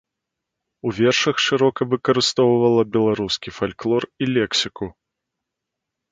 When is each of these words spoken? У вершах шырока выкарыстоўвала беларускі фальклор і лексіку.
У 0.89 0.91
вершах 0.99 1.41
шырока 1.47 1.81
выкарыстоўвала 1.91 2.85
беларускі 2.95 3.49
фальклор 3.59 4.03
і 4.25 4.31
лексіку. 4.35 4.89